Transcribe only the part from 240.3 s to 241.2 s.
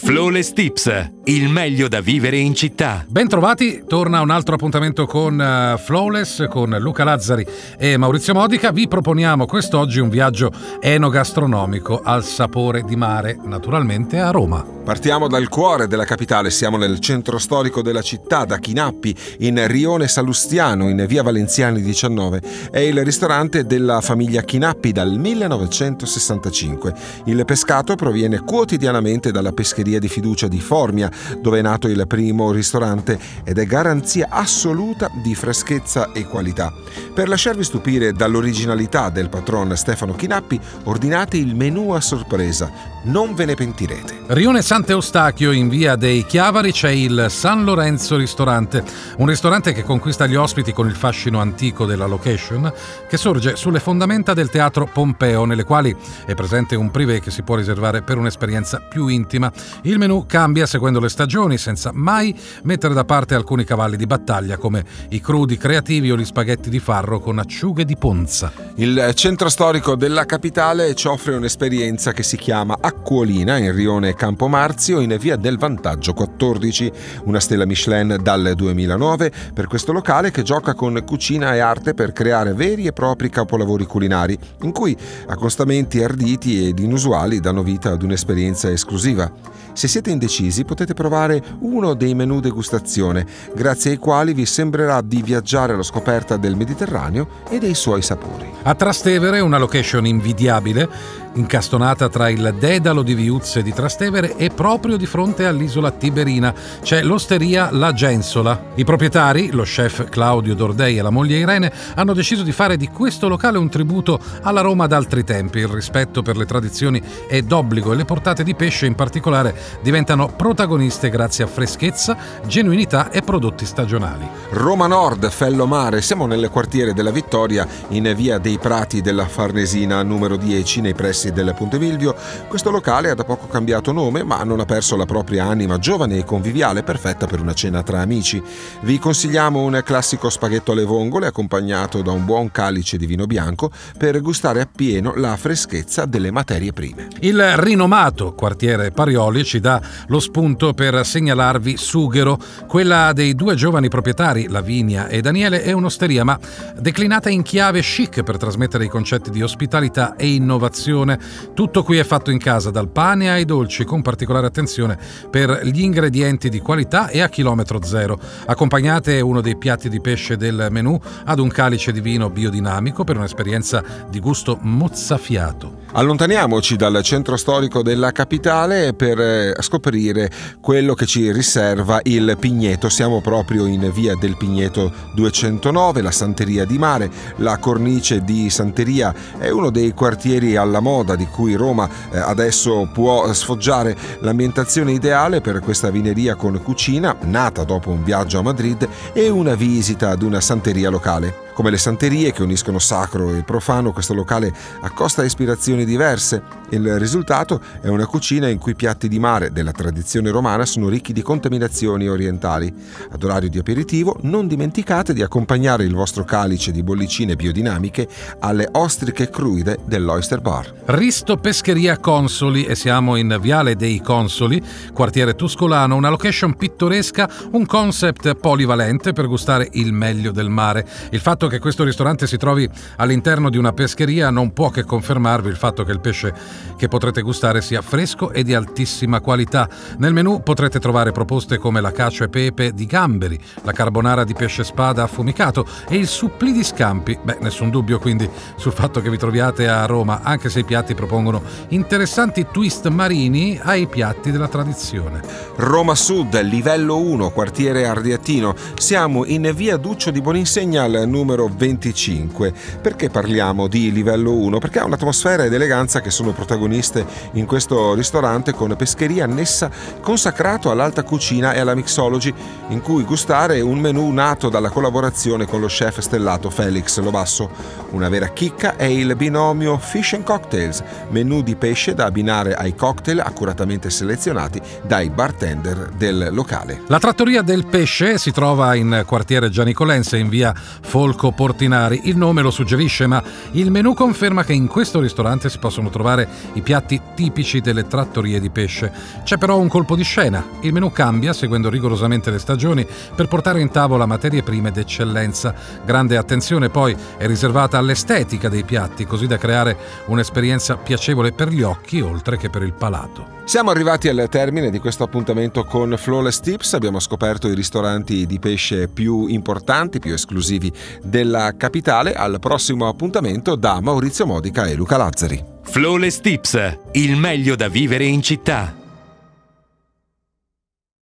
potrete trovare